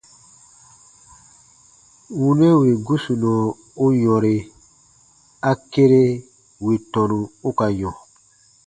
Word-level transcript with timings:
Wunɛ 2.19 2.47
wì 2.61 2.69
gusunɔ 2.85 3.31
u 3.83 3.85
yɔ̃re, 4.03 4.33
a 5.49 5.51
kere 5.71 6.01
wì 6.63 6.73
tɔnu 6.91 7.17
u 7.47 7.49
ka 7.57 7.67
yɔ̃. 7.79 7.95